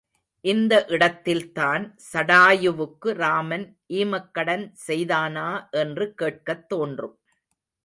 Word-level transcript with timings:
இந்த 0.45 0.85
இடத்தில்தான் 0.87 1.97
சடாயுவுக்கு 2.13 3.09
ராமன் 3.13 3.77
ஈமக்கடன் 3.93 4.71
செய்தானா 4.87 5.69
என்று 5.71 6.13
கேட்கத் 6.13 6.69
தோன்றும். 6.69 7.19